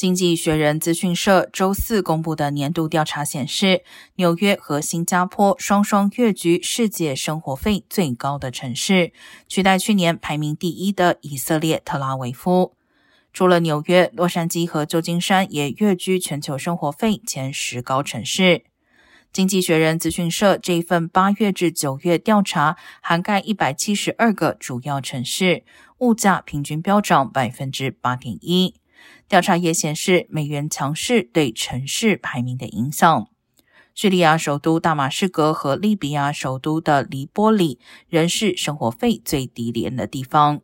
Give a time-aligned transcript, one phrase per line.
[0.00, 3.82] 经济学人资讯社周四公布的年度调查显示，
[4.14, 9.12] 纽约和新加坡双双跃居世界生活费最高的城市，
[9.46, 12.72] 取代去年排名第一的以色列特拉维夫。
[13.34, 18.62] 除了纽约，洛杉矶和旧金山也跃居全球生活费前十高城市。
[19.30, 25.62] 经济学人资讯社这一份八月至九月调查涵盖一百七十二个主要城市，
[25.98, 28.79] 物价平均飙涨百分之八点一。
[29.28, 33.28] 调查也显示，美元强势对城市排名的影响。
[33.94, 40.62] 叙利亚首都大马士革和利比亚首都的黎波里仍是生活费最低廉的地方。